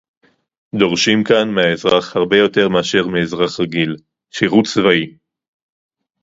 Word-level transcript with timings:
דורשים 0.75 1.23
כאן 1.23 1.49
מהאזרח 1.51 2.15
הרבה 2.15 2.37
יותר 2.37 2.69
מאשר 2.69 3.07
מאזרח 3.07 3.59
רגיל: 3.59 3.95
שירות 4.31 4.65
צבאי 4.67 5.15